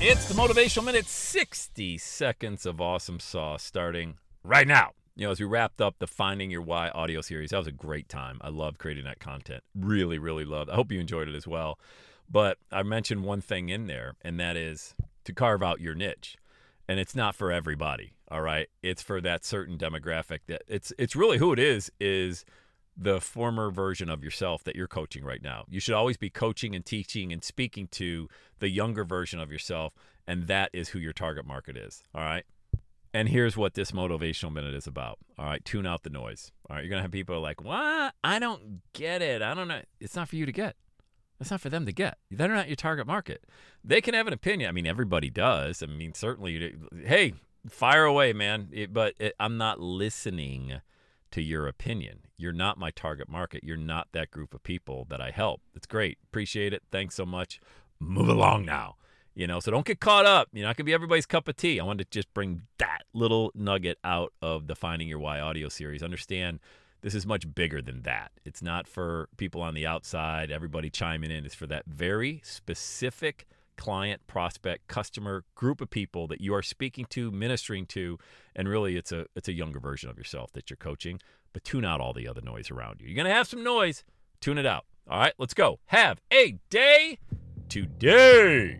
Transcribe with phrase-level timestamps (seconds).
[0.00, 4.92] It's the Motivational Minute 60 seconds of awesome sauce starting right now.
[5.16, 7.72] You know, as we wrapped up the Finding Your Why audio series, that was a
[7.72, 8.38] great time.
[8.40, 9.64] I love creating that content.
[9.74, 10.70] Really, really loved.
[10.70, 11.80] I hope you enjoyed it as well.
[12.30, 16.36] But I mentioned one thing in there, and that is to carve out your niche.
[16.88, 18.68] And it's not for everybody, all right?
[18.84, 22.44] It's for that certain demographic that it's it's really who it is is
[23.00, 25.64] the former version of yourself that you're coaching right now.
[25.68, 28.28] You should always be coaching and teaching and speaking to
[28.58, 29.94] the younger version of yourself,
[30.26, 32.02] and that is who your target market is.
[32.12, 32.44] All right.
[33.14, 35.18] And here's what this motivational minute is about.
[35.38, 36.52] All right, tune out the noise.
[36.68, 38.14] All right, you're gonna have people like, "What?
[38.22, 39.40] I don't get it.
[39.40, 40.76] I don't know." It's not for you to get.
[41.40, 42.18] It's not for them to get.
[42.30, 43.44] They're not your target market.
[43.82, 44.68] They can have an opinion.
[44.68, 45.82] I mean, everybody does.
[45.82, 46.74] I mean, certainly.
[47.04, 47.34] Hey,
[47.68, 48.68] fire away, man.
[48.72, 50.80] It, but it, I'm not listening
[51.30, 52.20] to your opinion.
[52.38, 53.64] You're not my target market.
[53.64, 55.60] You're not that group of people that I help.
[55.74, 56.18] It's great.
[56.24, 56.82] Appreciate it.
[56.90, 57.60] Thanks so much.
[57.98, 58.94] Move along now.
[59.34, 60.48] You know, so don't get caught up.
[60.52, 61.78] You're not gonna be everybody's cup of tea.
[61.78, 65.68] I wanted to just bring that little nugget out of the Finding Your Why audio
[65.68, 66.02] series.
[66.02, 66.60] Understand
[67.02, 68.32] this is much bigger than that.
[68.44, 71.44] It's not for people on the outside, everybody chiming in.
[71.44, 73.46] It's for that very specific
[73.78, 78.18] client, prospect, customer group of people that you are speaking to, ministering to,
[78.54, 81.20] and really it's a it's a younger version of yourself that you're coaching.
[81.54, 83.08] But tune out all the other noise around you.
[83.08, 84.04] You're gonna have some noise.
[84.40, 84.84] Tune it out.
[85.08, 85.78] All right, let's go.
[85.86, 87.18] Have a day
[87.70, 88.78] today.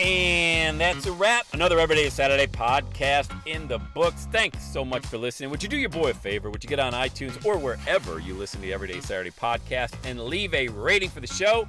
[0.00, 1.46] And that's a wrap.
[1.52, 4.26] Another Everyday Saturday podcast in the books.
[4.32, 5.50] Thanks so much for listening.
[5.50, 6.48] Would you do your boy a favor?
[6.48, 10.54] Would you get on iTunes or wherever you listen to Everyday Saturday podcast and leave
[10.54, 11.68] a rating for the show?